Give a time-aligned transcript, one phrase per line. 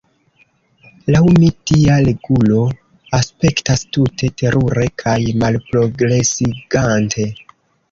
[1.15, 2.63] Laŭ mi tia regulo
[3.19, 7.31] aspektas tute terure kaj malprogresigante.